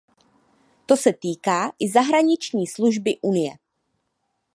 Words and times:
To 0.85 0.97
se 0.97 1.13
týká 1.13 1.71
i 1.79 1.89
zahraniční 1.89 2.67
služby 2.67 3.17
Unie. 3.21 3.51